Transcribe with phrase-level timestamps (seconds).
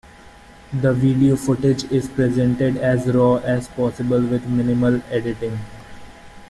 [0.73, 5.59] The video footage is presented as raw as possible with minimal editing.